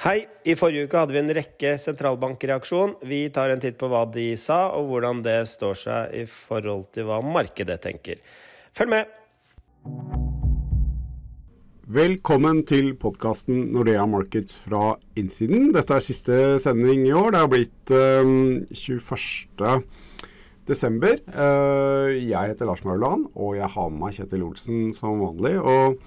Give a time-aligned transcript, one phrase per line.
[0.00, 0.22] Hei.
[0.48, 2.94] I forrige uke hadde vi en rekke sentralbankreaksjon.
[3.04, 6.86] Vi tar en titt på hva de sa, og hvordan det står seg i forhold
[6.96, 8.16] til hva markedet tenker.
[8.72, 9.10] Følg med!
[11.84, 15.68] Velkommen til podkasten Nordea Markets fra innsiden.
[15.76, 17.34] Dette er siste sending i år.
[17.34, 18.32] Det har blitt um,
[18.72, 19.84] 21.
[20.64, 21.20] desember.
[21.28, 25.58] Uh, jeg heter Lars Mauland, og jeg har med meg Kjetil Olsen som vanlig.
[25.60, 26.00] og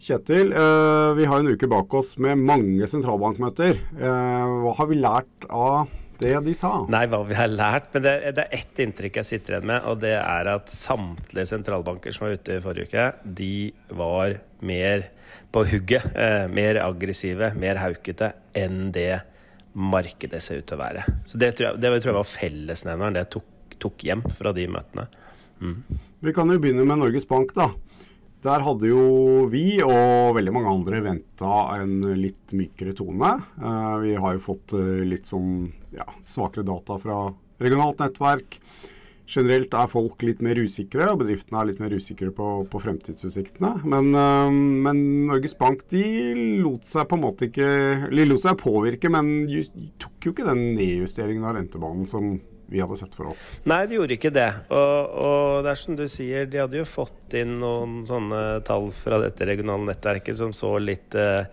[0.00, 3.78] Kjetil, eh, vi har en uke bak oss med mange sentralbankmøter.
[3.98, 6.86] Eh, hva har vi lært av det de sa?
[6.90, 9.86] Nei, hva vi har lært, men det, det er ett inntrykk jeg sitter igjen med,
[9.88, 13.06] og det er at samtlige sentralbanker som var ute i forrige uke,
[13.40, 13.54] de
[13.96, 15.08] var mer
[15.54, 19.22] på hugget, eh, mer aggressive, mer haukete enn det
[19.74, 21.04] markedet ser ut til å være.
[21.26, 24.68] Så det tror jeg, det tror jeg var fellesnevneren det tok, tok hjem fra de
[24.70, 25.08] møtene.
[25.62, 25.80] Mm.
[26.24, 27.70] Vi kan jo begynne med Norges Bank, da.
[28.44, 29.04] Der hadde jo
[29.48, 33.30] vi og veldig mange andre venta en litt mykere tone.
[33.56, 37.22] Eh, vi har jo fått eh, litt sånn ja, svakere data fra
[37.62, 38.58] regionalt nettverk.
[39.24, 43.78] Generelt er folk litt mer usikre, og bedriftene er litt mer usikre på, på fremtidsutsiktene.
[43.88, 44.52] Men, eh,
[44.84, 45.00] men,
[45.30, 46.04] Norges Bank de
[46.60, 47.70] lot seg på en måte ikke
[48.12, 49.48] De lot seg påvirke, men
[49.96, 52.34] tok jo ikke den nedjusteringen av rentebanen som
[52.70, 53.42] vi hadde sett for oss.
[53.68, 54.48] Nei, de gjorde ikke det.
[54.72, 58.90] Og, og, det er som du sier, de hadde jo fått inn noen sånne tall
[58.96, 61.44] fra dette regionale nettverket som så litt, eh,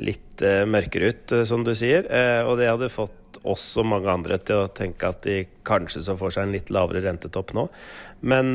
[0.00, 2.08] litt uh, mørkere ut, som du sier.
[2.48, 6.16] Og det hadde fått oss og mange andre til å tenke at de kanskje så
[6.18, 7.66] får seg en litt lavere rentetopp nå.
[8.26, 8.46] Men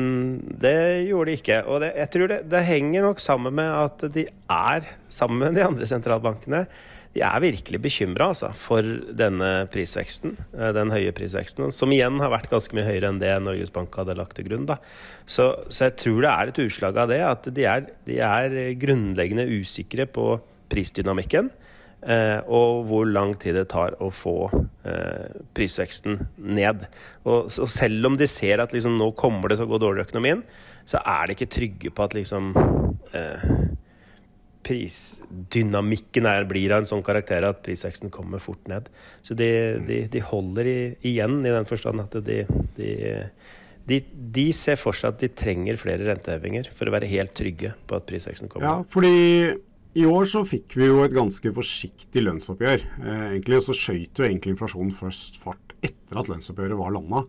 [0.42, 1.60] det gjorde de ikke.
[1.70, 5.58] Og det, jeg tror det, det henger nok sammen med at de er, sammen med
[5.58, 6.64] de andre sentralbankene,
[7.12, 8.86] de er virkelig bekymra altså, for
[9.18, 13.34] denne prisveksten, eh, den høye prisveksten, som igjen har vært ganske mye høyere enn det
[13.44, 14.64] Norges Bank hadde lagt til grunn.
[15.26, 18.56] Så, så, jeg tror det er et utslag av det, at de er, de er
[18.80, 20.34] grunnleggende usikre på
[20.72, 21.52] prisdynamikken.
[22.02, 24.48] Eh, og hvor lang tid det tar å få
[24.88, 26.88] eh, prisveksten ned.
[27.22, 30.02] Og, og, selv om de ser at liksom, nå kommer det til å gå dårlig
[30.02, 30.42] i økonomien,
[30.88, 32.50] så er de ikke trygge på at liksom
[33.14, 33.46] eh,
[34.66, 38.88] prisdynamikken er, blir av en sånn karakter at prisveksten kommer fort ned.
[39.26, 39.48] Så de,
[39.88, 40.78] de, de holder i,
[41.12, 42.44] igjen i den forstand at de,
[43.86, 47.98] de, ser for seg at de trenger flere rentehevinger for å være helt trygge på
[47.98, 48.68] at prisveksten kommer.
[48.68, 49.58] Ja, fordi
[49.98, 52.86] i år så fikk vi jo et ganske forsiktig lønnsoppgjør.
[53.02, 57.26] Eh, egentlig så skøyt jo egentlig inflasjonen først fart etter at lønnsoppgjøret var landa.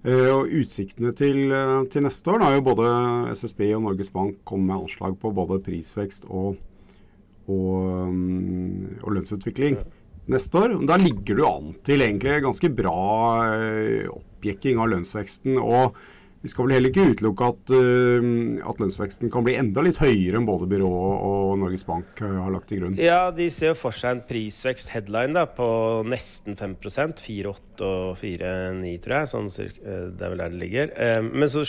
[0.00, 2.88] Eh, og Utsiktene til, eh, til, neste år da er jo både
[3.36, 6.56] SSB og Norges Bank kommet med anslag på både prisvekst og
[7.48, 8.12] og,
[9.00, 9.80] og lønnsutvikling
[10.30, 10.78] neste år.
[10.88, 13.02] Da ligger du an til egentlig ganske bra
[13.56, 15.60] eh, oppjekking av lønnsveksten.
[15.60, 16.00] og
[16.40, 18.28] vi skal vel heller ikke utelukke at, uh,
[18.64, 22.54] at, lønnsveksten kan bli enda litt høyere enn både byrået og Norges Bank uh, har
[22.54, 22.96] lagt til grunn.
[22.96, 25.68] Ja, de ser for seg en prisvekst headline da, på
[26.08, 29.30] nesten 5% 4,8 og 4,9 tror jeg.
[29.34, 30.96] Sånn, det er vel der det ligger.
[31.28, 31.66] Men så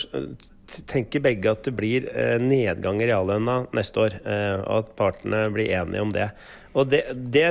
[0.90, 5.46] tenker begge at det blir eh, nedgang i reallønna neste år, eh, og at partene
[5.54, 6.28] blir enige om det.
[6.72, 7.48] Og det, det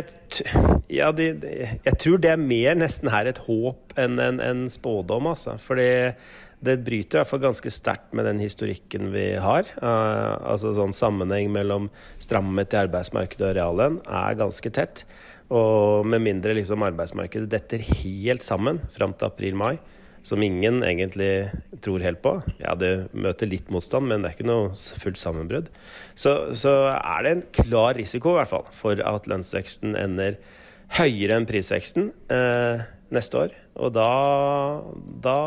[0.92, 1.32] Ja, de,
[1.86, 5.56] jeg tror det er mer nesten her et håp enn en, en spådom, altså.
[5.62, 5.88] Fordi
[6.62, 9.70] det bryter i hvert fall ganske sterkt med den historikken vi har.
[9.82, 11.88] Uh, altså sånn sammenheng mellom
[12.22, 15.06] strammet i arbeidsmarkedet og reallønn er ganske tett.
[15.52, 19.80] Og med mindre liksom arbeidsmarkedet detter helt sammen fram til april-mai,
[20.26, 21.50] som ingen egentlig
[21.82, 22.36] tror helt på.
[22.62, 25.72] Ja, det møter litt motstand, men det er ikke noe fullt sammenbrudd.
[26.14, 30.38] Så, så er det en klar risiko, i hvert fall, for at lønnsveksten ender
[31.00, 32.84] høyere enn prisveksten eh,
[33.16, 33.56] neste år.
[33.82, 34.08] Og da,
[35.24, 35.38] da,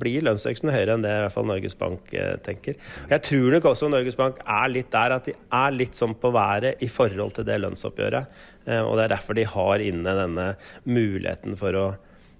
[0.00, 2.76] blir lønnsveksten høyere enn det i hvert fall Norges Bank eh, tenker.
[3.10, 6.32] Jeg tror nok også Norges Bank er litt der at de er litt sånn på
[6.34, 8.42] været i forhold til det lønnsoppgjøret.
[8.66, 10.50] Eh, og det er derfor de har inne denne
[10.84, 11.86] muligheten for å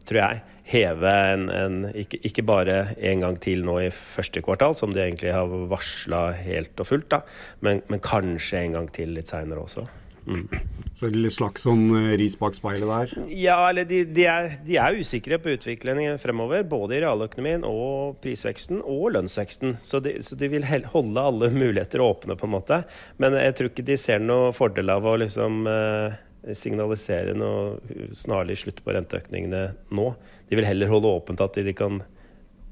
[0.09, 4.77] tror jeg, heve en, en ikke, ikke, bare en gang til nå i første kvartal,
[4.77, 7.23] som de egentlig har varsla helt og fullt, da,
[7.65, 9.87] men, men, kanskje en gang til litt seinere også.
[10.29, 10.45] Mm.
[10.93, 13.29] Så er slags sånn eh, ris bak speilet der?
[13.33, 16.67] Ja, eller de, de, er, de, er, usikre på utviklingen fremover.
[16.69, 19.79] Både i realøkonomien og prisveksten og lønnsveksten.
[19.81, 22.83] Så de, så de, vil holde alle muligheter åpne, på en måte.
[23.17, 26.19] Men jeg tror ikke de ser noe fordel av å liksom eh,
[26.57, 29.65] signalisere noe snarlig slutt på renteøkningene
[29.95, 30.07] nå.
[30.49, 32.01] De vil heller holde åpent at de kan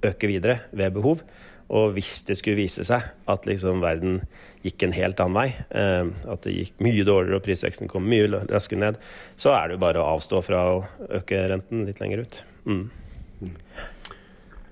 [0.06, 1.22] øke videre ved behov.
[1.66, 4.20] Og hvis det skulle vise seg at liksom verden
[4.62, 8.28] gikk en helt annen vei, eh, at det gikk mye dårligere og prisveksten kom mye
[8.46, 9.00] raskere ned,
[9.40, 10.78] så er det jo bare å avstå fra å
[11.18, 12.40] øke renten litt lenger ut.
[12.70, 12.84] Mm.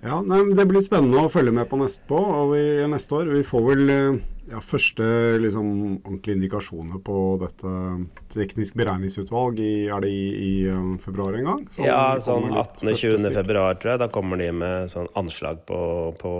[0.04, 2.62] Ja, nei, Det blir spennende å følge med på neste, på, og vi,
[2.92, 3.30] neste år.
[3.32, 4.18] Vi får vel eh,
[4.50, 5.04] ja, første
[5.40, 5.68] liksom,
[6.02, 7.70] ordentlige indikasjoner på dette
[8.34, 11.62] teknisk beregningsutvalg i, er det i, i um, februar en gang?
[11.72, 13.32] Så ja, sånn 18.-20.
[13.32, 14.02] februar, tror jeg.
[14.04, 15.80] Da kommer de med sånn anslag på,
[16.20, 16.32] på,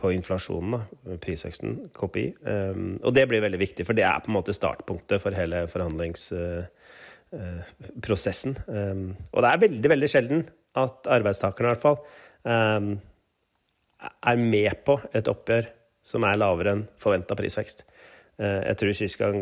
[0.00, 0.82] på inflasjonen, da,
[1.20, 2.26] prisveksten, KPI.
[2.48, 5.58] Um, og det blir veldig viktig, for det er på en måte startpunktet for hele
[5.68, 8.52] forhandlingsprosessen.
[8.64, 10.40] Uh, um, og det er veldig, veldig sjelden
[10.76, 11.98] at arbeidstakerne, i hvert fall,
[12.46, 15.66] er med på et oppgjør
[16.06, 17.82] som er lavere enn forventa prisvekst.
[18.36, 19.40] Uh, jeg tror sist gang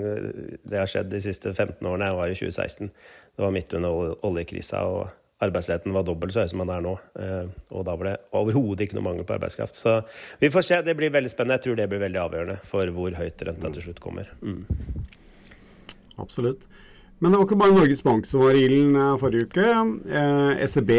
[0.62, 2.91] det har skjedd de siste 15 årene, jeg var i 2016.
[3.35, 6.95] Det var midt under oljekrisa, og arbeidsledigheten var dobbelt så høy som den er nå.
[7.19, 9.77] Uh, og da var det overhodet ikke noe mangel på arbeidskraft.
[9.77, 9.99] Så
[10.41, 10.81] vi får se.
[10.87, 11.59] Det blir veldig spennende.
[11.59, 14.31] Jeg tror det blir veldig avgjørende for hvor høyt renta til slutt kommer.
[14.41, 14.65] Mm.
[16.23, 16.65] Absolutt.
[17.25, 19.69] Men det var ikke bare Norges Bank som var i ilden eh, forrige uke.
[20.12, 20.91] Eh, SEB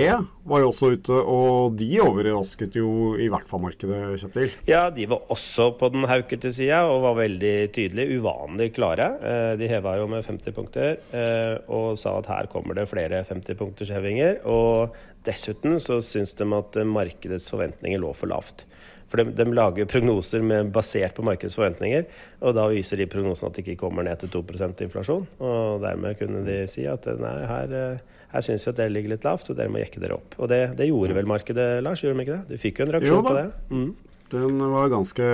[0.50, 4.56] var jo også ute, og de overrasket jo i hvert fall markedet, Kjetil?
[4.66, 9.12] Ja, de var også på den haukete sida og var veldig tydelige, uvanlig klare.
[9.22, 13.22] Eh, de heva jo med 50 punkter eh, og sa at her kommer det flere
[13.30, 14.42] 50-punkters hevinger.
[14.50, 14.98] Og
[15.30, 18.66] dessuten så syns de at markedets forventninger lå for lavt.
[19.12, 22.08] For de, de lager prognoser med, basert på markedets forventninger,
[22.42, 25.28] og da viser de prognosene at det ikke kommer ned til 2% inflasjon.
[25.46, 29.14] Og dermed kunne de si at nei, her, eh, her syns vi at det ligger
[29.14, 30.36] litt lavt, så dere må jekke dere opp.
[30.40, 32.04] Og det, det gjorde vel markedet, Lars?
[32.04, 32.56] Gjorde de ikke det?
[32.58, 33.48] Du fikk jo en reaksjon på det?
[33.70, 33.90] Mm.
[34.34, 35.26] Den var ganske,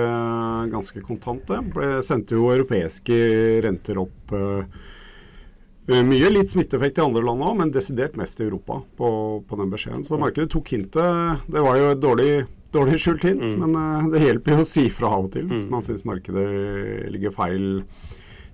[0.70, 1.62] ganske kontant, det.
[1.72, 3.16] Ble, sendte jo europeiske
[3.64, 4.66] renter opp uh,
[5.88, 6.28] mye.
[6.30, 9.08] Litt smitteeffekt i andre land òg, men desidert mest i Europa på,
[9.48, 10.04] på den beskjeden.
[10.04, 11.48] Så markedet tok hintet.
[11.48, 12.34] Det var jo et dårlig
[12.74, 13.60] dårlig skjult hint, mm.
[13.62, 15.72] men uh, det hjelper jo å si fra av og til hvis mm.
[15.72, 16.48] man syns markedet
[17.12, 17.66] ligger feil.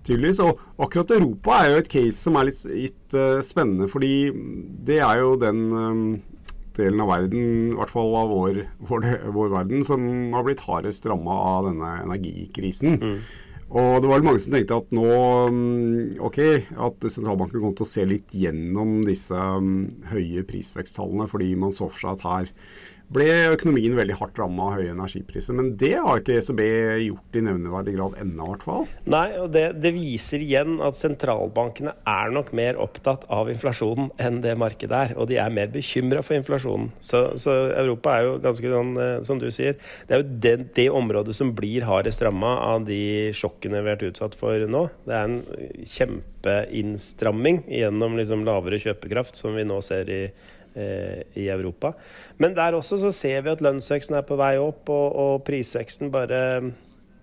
[0.06, 0.40] tydeligvis.
[0.44, 4.30] Og akkurat Europa er jo et case som er litt, litt uh, spennende, fordi
[4.88, 6.06] det er jo den um,
[6.78, 11.06] delen av verden, i hvert fall av vår, vår, vår verden, som har blitt hardest
[11.10, 12.98] ramma av denne energikrisen.
[13.02, 13.20] Mm.
[13.68, 15.08] Og det var mange som tenkte at nå
[15.52, 16.38] mm, ok,
[16.88, 21.90] at sentralbanken kom til å se litt gjennom disse um, høye prisveksttallene, fordi man så
[21.90, 22.54] for seg at her
[23.14, 25.56] ble økonomien veldig hardt ramma av høye energipriser.
[25.56, 26.60] Men det har ikke ECB
[27.06, 28.84] gjort i nevneverdig grad ennå, i hvert fall.
[29.08, 34.42] Nei, og det, det, viser igjen at sentralbankene er nok mer opptatt av inflasjonen enn
[34.44, 35.14] det markedet er.
[35.16, 36.90] Og de er mer bekymra for inflasjonen.
[37.00, 39.78] Så, så, Europa er jo ganske sånn, eh, som du sier,
[40.08, 43.88] det er jo det, det området som blir hardest ramma av de sjokkene vi har
[43.94, 44.84] vært utsatt for nå.
[45.08, 45.40] Det er en
[45.96, 51.94] kjempeinnstramming gjennom liksom lavere kjøpekraft som vi nå ser i Eh, i Europa.
[52.38, 56.12] Men der også så ser vi at lønnsveksten er på vei opp, og, og prisveksten
[56.14, 56.42] bare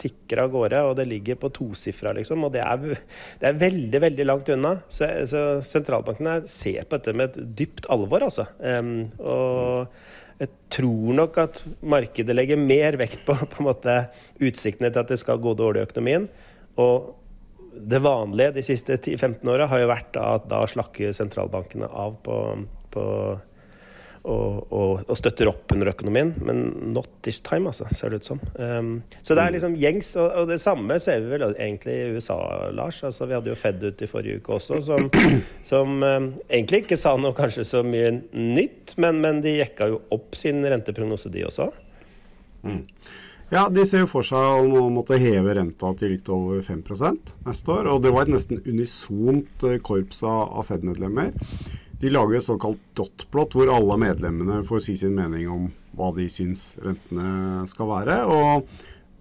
[0.02, 2.44] tikker av gårde, og det ligger på tosifra, liksom.
[2.46, 3.00] Og det er,
[3.42, 4.76] det er, veldig, veldig langt unna.
[4.92, 8.48] Så, så, sentralbankene ser på dette med et dypt alvor, altså.
[8.60, 11.62] Um, og jeg tror nok at
[11.96, 14.00] markedet legger mer vekt på, på en måte,
[14.44, 16.28] utsiktene til at det skal gå dårlig i økonomien.
[16.82, 17.14] Og
[17.76, 22.38] det vanlige de siste 10-15 åra har jo vært at da slakker sentralbankene av på,
[22.96, 23.06] på
[24.26, 26.64] og, og, og, støtter opp under økonomien, men
[26.96, 28.40] not this time, altså, ser det ut som.
[28.58, 32.08] Um, så det er liksom gjengs, og, og, det samme ser vi vel egentlig i
[32.16, 32.38] USA,
[32.74, 33.04] Lars.
[33.06, 35.12] Altså, vi hadde jo Fed ut i forrige uke også, som,
[35.72, 40.02] som um, egentlig ikke sa noe kanskje så mye nytt, men, men de jekka jo
[40.16, 41.70] opp sin renteprognose, de også.
[42.66, 42.82] Mm.
[43.54, 47.76] Ja, De ser jo for seg å måtte heve renta til litt over 5% neste
[47.76, 47.92] år.
[47.94, 51.30] Og det var et nesten unisont eh, korps av Fed-medlemmer.
[52.02, 56.28] De lager et såkalt dot-plot, hvor alle medlemmene får si sin mening om hva de
[56.32, 58.18] syns rentene skal være.
[58.28, 58.66] Og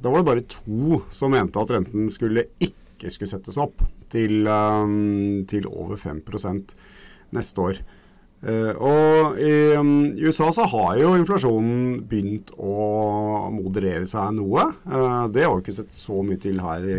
[0.02, 4.46] da var det bare to som mente at renten skulle ikke skulle settes opp til,
[4.48, 6.74] um, til over 5%
[7.34, 7.78] neste år.
[8.44, 14.66] Uh, og i, um, USA så har jo inflasjonen begynt å moderere seg noe.
[14.84, 16.98] Uh, det har vi ikke sett så mye til her i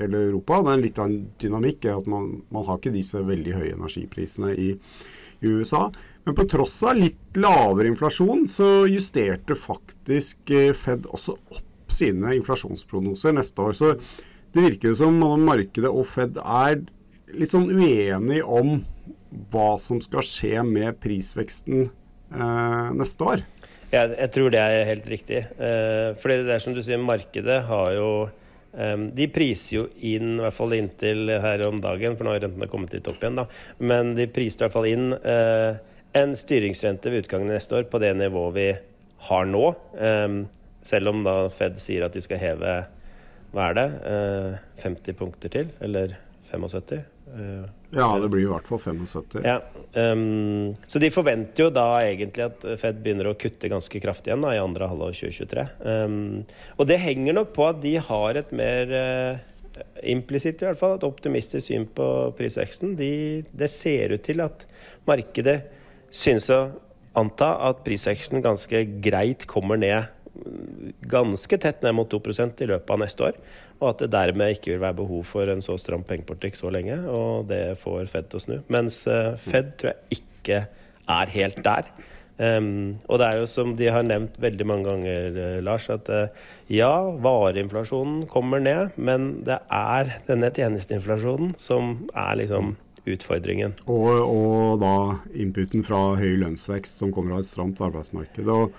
[0.00, 0.62] hele Europa.
[0.64, 1.84] Det er litt av en dynamikk.
[1.92, 4.72] at man, man har ikke disse veldig høye energiprisene i
[5.44, 5.92] i USA.
[6.24, 12.34] Men på tross av litt lavere inflasjon, så justerte faktisk eh, Fed også opp sine
[12.38, 13.76] inflasjonsprognoser neste år.
[13.76, 13.92] Så
[14.54, 16.80] det virker jo som om markedet og Fed er
[17.34, 18.78] litt sånn uenige om
[19.52, 23.44] hva som skal skje med prisveksten eh, neste år.
[23.92, 25.44] Jeg, jeg tror det er helt riktig.
[25.58, 28.08] Eh, fordi det er som du sier, markedet har jo
[29.14, 32.68] de priser jo inn, i hvert fall inntil her om dagen, for nå har rentene
[32.70, 33.46] kommet litt opp igjen, da.
[33.78, 35.78] Men de priser i hvert fall inn uh,
[36.18, 38.68] en styringsrente ved utgangen neste år på det nivået vi
[39.28, 39.64] har nå.
[39.94, 40.44] Um,
[40.84, 42.76] selv om da Fed sier at de skal heve
[43.54, 46.18] hva er det, uh, 50 punkter til, eller
[46.50, 47.13] 75?
[47.34, 47.64] Uh,
[47.94, 49.42] ja, det blir i hvert fall 75.
[49.46, 49.58] Ja,
[49.94, 54.44] um, så de forventer jo da egentlig at Fed begynner å kutte ganske kraftig igjen
[54.44, 55.66] da, i andre halvår 2023.
[55.82, 56.44] Um,
[56.78, 59.42] og det henger nok på at de har et mer uh,
[60.14, 62.94] implisitt i hvert fall, et optimistisk syn på prisveksten.
[62.98, 63.12] De,
[63.50, 64.66] det ser ut til at
[65.08, 65.60] markedet
[66.14, 66.62] synes å
[67.18, 70.10] anta at prisveksten ganske greit kommer ned
[71.10, 73.38] ganske tett ned mot 2% i løpet av neste år.
[73.80, 76.98] Og at det dermed ikke vil være behov for en så stram pengepolitikk så lenge.
[77.10, 78.56] Og det får Fed til å snu.
[78.72, 80.64] Mens eh, Fed tror jeg ikke
[81.14, 81.92] er helt der.
[82.34, 86.08] Um, og det er jo som de har nevnt veldig mange ganger, uh, Lars, at
[86.10, 86.90] uh, ja,
[87.22, 92.74] vareinflasjonen kommer ned, men det er denne tjenesteinflasjonen som er liksom
[93.06, 93.76] utfordringen.
[93.86, 94.96] Og, og da
[95.30, 98.50] inputen fra høy lønnsvekst som kommer av et stramt arbeidsmarked.
[98.50, 98.74] Og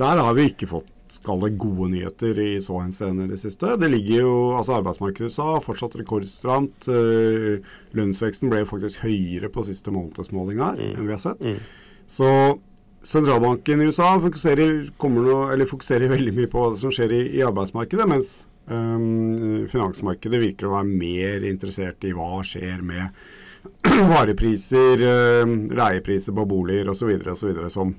[0.00, 3.76] der har vi ikke fått skal gode nyheter i så henseende i det siste.
[3.78, 6.88] Det ligger jo, altså Arbeidsmarkedet i USA fortsatt rekordstramt.
[6.90, 10.94] Uh, lønnsveksten ble faktisk høyere på siste månedsmåling her mm.
[10.94, 11.44] enn vi har sett.
[11.44, 11.60] Mm.
[12.10, 12.30] Så
[13.04, 18.08] sentralbanken i USA fokuserer, noe, fokuserer, veldig mye på hva som skjer i, i arbeidsmarkedet,
[18.10, 18.32] mens
[18.66, 23.24] um, finansmarkedet virker å være mer interessert i hva skjer med
[24.14, 27.14] varepriser, uh, leiepriser på boliger osv.
[27.72, 27.94] som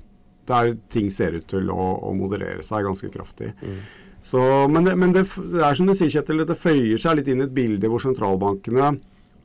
[0.48, 3.52] der ting ser ut til å, å moderere seg ganske kraftig.
[3.62, 3.80] Mm.
[4.26, 4.40] Så,
[4.72, 7.44] men, det, men det, det, er som du sier, Kjetil, det føyer seg litt inn
[7.44, 8.94] i et bilde hvor sentralbankene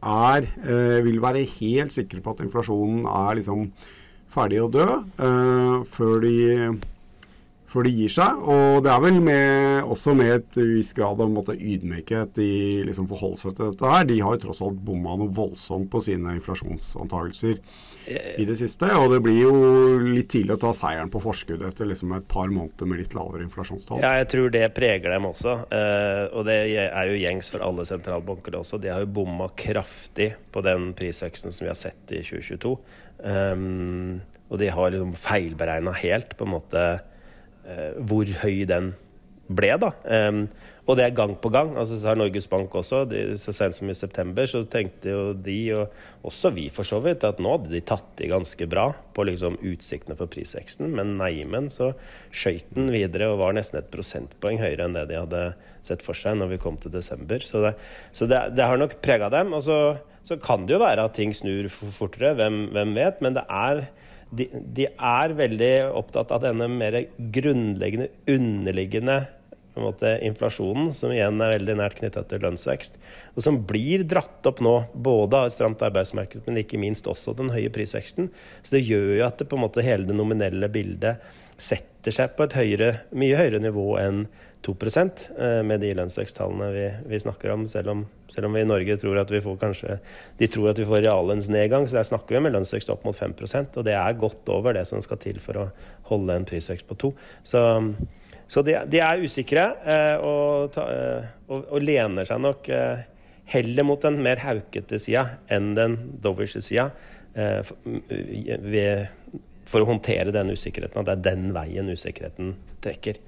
[0.01, 3.67] er, eh, vil være helt sikre på at inflasjonen er liksom
[4.31, 6.38] ferdig å dø eh, før de
[7.71, 8.41] før de gir seg.
[8.51, 12.49] Og det er vel med, også med et visst grad av måte, ydmykhet de
[12.87, 14.07] liksom forholder seg til dette her.
[14.09, 17.59] De har jo tross alt bomma noe voldsomt på sine inflasjonsantagelser
[18.11, 18.89] i det siste.
[18.99, 19.53] Og det blir jo
[20.03, 23.45] litt tidlig å ta seieren på forskudd etter liksom et par måneder med litt lavere
[23.47, 24.01] inflasjonstall.
[24.03, 25.55] Ja, jeg tror det preger dem også.
[25.71, 28.81] Uh, og det er jo gjengs for alle sentralbanker også.
[28.81, 32.75] De har jo bomma kraftig på den prisveksten som vi har sett i 2022.
[33.21, 34.19] Um,
[34.51, 37.07] og de har liksom feilberegna helt på en måte Eh,
[38.08, 38.94] hvor høy den
[39.56, 39.91] ble, da.
[40.06, 40.46] Um,
[40.89, 41.75] og det er gang på gang.
[41.77, 45.22] altså Så har Norges Bank også, de, så sent som i september, så tenkte jo
[45.34, 48.89] de, og også vi for så vidt, at nå hadde de tatt i ganske bra
[49.15, 50.89] på liksom utsiktene for prisveksten.
[50.98, 51.94] Men neimen så
[52.34, 55.44] skøyt den videre og var nesten et prosentpoeng høyere enn det de hadde
[55.86, 57.44] sett for seg når vi kom til desember.
[57.46, 57.75] Så det,
[58.12, 59.53] så det, det har nok prega dem.
[59.58, 59.80] Og så,
[60.27, 63.22] så, kan det jo være at ting snur fortere, hvem, hvem vet.
[63.24, 63.86] Men det er
[64.31, 66.97] de, de, er veldig opptatt av denne mer
[67.35, 69.21] grunnleggende, underliggende
[69.79, 72.97] måte, inflasjonen, som igjen er veldig nært knytta til lønnsvekst,
[73.35, 77.35] og som blir dratt opp nå både av et stramt arbeidsmarked, men ikke minst også
[77.38, 78.29] den høye prisveksten.
[78.63, 81.23] Så det gjør jo at det måte hele det nominelle bildet
[81.61, 84.25] setter seg på et høyere, mye høyere nivå enn
[84.62, 84.75] 2
[85.39, 88.03] eh, med de lønnsveksttallene vi, vi, snakker om selv, om.
[88.30, 89.98] selv om vi i Norge tror at vi får kanskje
[90.38, 93.80] De tror at vi får reallønnsnedgang, så der snakker vi med lønnsvekst opp mot 5%
[93.80, 95.70] og det er godt over det som skal til for å
[96.12, 97.13] holde en prisvekst på 2
[97.53, 97.63] Så,
[98.48, 102.70] så de, de, er usikre eh, og, eh, og, og, lener seg nok
[103.51, 106.91] heller mot den mer haukete sida enn den dovish sida
[109.72, 111.00] for å håndtere den usikkerheten.
[111.00, 112.53] At det er den veien usikkerheten
[112.84, 113.20] trekker.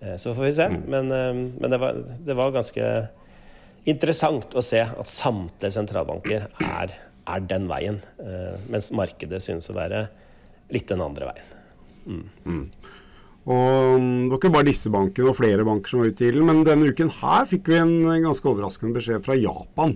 [0.00, 0.68] Eh, så får vi se.
[0.72, 0.82] Mm.
[0.86, 2.90] Men, eh, men det, var, det, var, ganske
[3.84, 6.94] interessant å se at samtlige sentralbanker er,
[7.26, 8.02] er den veien.
[8.22, 10.06] Eh, mens markedet synes å være
[10.74, 11.56] litt den andre veien.
[12.06, 12.26] Mm.
[12.46, 12.62] Mm.
[13.46, 16.30] Og mm, Det var ikke bare disse bankene og flere banker som var ute i
[16.32, 19.94] ilden, men denne uken her fikk vi en ganske overraskende beskjed fra Japan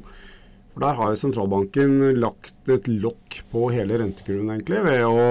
[0.72, 5.24] for Der har jo sentralbanken lagt et lokk på hele rentekurven egentlig, ved å,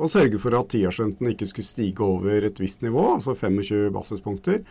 [0.00, 4.62] å sørge for at tiårsrenten ikke skulle stige over et visst nivå, altså 25 basispunkter.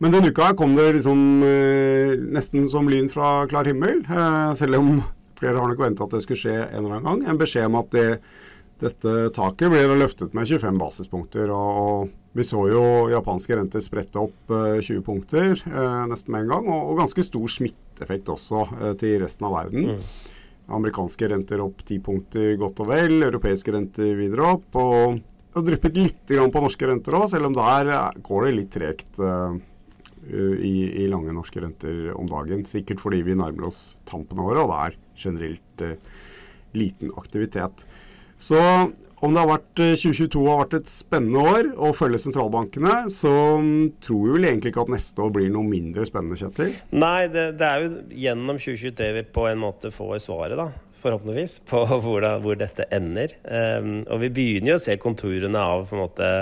[0.00, 4.80] Men denne uka kom det liksom eh, nesten som lyn fra klar himmel, eh, selv
[4.80, 4.94] om
[5.40, 7.26] flere har nok venta at det skulle skje en eller annen gang.
[7.28, 8.08] En beskjed om at det,
[8.80, 11.52] dette taket ble løftet med 25 basispunkter.
[11.52, 16.44] og, og vi så jo japanske renter sprette opp 20 eh, punkter eh, nesten med
[16.44, 19.96] en gang, og, og ganske stor smitteeffekt også eh, til resten av verden.
[19.96, 20.36] Mm.
[20.78, 24.68] Amerikanske renter opp 10 punkter godt og vel, europeiske renter videre opp.
[24.78, 25.18] Og
[25.56, 27.90] har dryppet litt på norske renter òg, selv om der
[28.22, 29.56] går det litt tregt uh,
[30.30, 32.62] i, i, lange norske renter om dagen.
[32.70, 36.22] Sikkert fordi vi nærmer oss tampen av året, og det er generelt uh,
[36.78, 37.82] liten aktivitet.
[38.40, 38.60] Så
[39.20, 43.32] om det har vært 2022 eh, har vært et spennende år å følge sentralbankene, så
[43.60, 46.72] mm, tror vi vel egentlig ikke at neste år blir noe mindre spennende, Kjetil?
[46.96, 47.90] Nei, det, det er jo
[48.22, 50.70] gjennom 2023 vi på en måte får svaret, da.
[51.02, 53.36] forhåpentligvis, på hvor, da, hvor dette ender.
[53.44, 56.32] Um, og vi begynner jo å se konturene av på en måte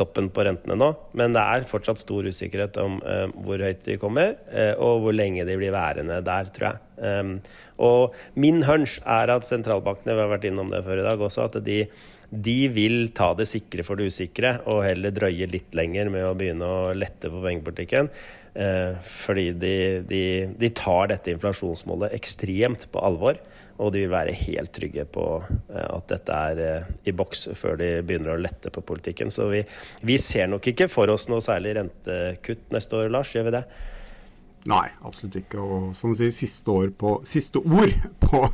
[0.00, 0.88] toppen på rentene nå,
[1.20, 5.20] men det er fortsatt stor usikkerhet om uh, hvor høyt de kommer, uh, og hvor
[5.20, 6.80] lenge de blir værende der, tror jeg.
[7.02, 7.36] Um,
[7.82, 11.48] og min hunch er at sentralbankene, vi har vært innom det før i dag også,
[11.50, 11.84] at de
[12.32, 16.32] de vil ta det sikre for det usikre og heller drøye litt lenger med å
[16.32, 18.08] begynne å lette på pengepolitikken.
[18.56, 19.74] Uh, fordi de,
[20.08, 20.22] de,
[20.56, 23.36] de, tar dette inflasjonsmålet ekstremt på alvor.
[23.80, 27.78] Og de vil være helt trygge på eh, at dette er eh, i boks før
[27.80, 29.32] de begynner å lette på politikken.
[29.32, 29.62] Så vi,
[30.06, 33.32] vi ser nok ikke for oss noe særlig rentekutt neste år, Lars.
[33.34, 33.64] Gjør vi det?
[34.70, 35.62] Nei, absolutt ikke.
[35.62, 38.46] Og som du sier, siste, på, siste ord på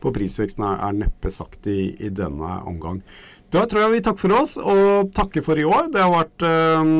[0.00, 3.02] på prisveksten er, er neppe sagt i, i, denne omgang.
[3.50, 5.88] Da tror jeg vi takker for oss, og takker for i år.
[5.90, 6.92] Det har vært øh,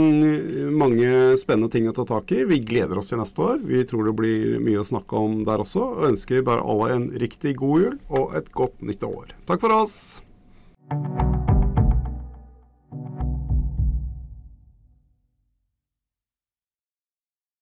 [0.74, 2.42] mange spennende ting å ta tak i.
[2.50, 3.60] Vi gleder oss til neste år.
[3.62, 5.84] Vi tror det blir mye å snakke om der også.
[6.00, 9.36] Og ønsker bare alle en riktig god jul og et godt nytt år.
[9.46, 9.96] Takk for oss.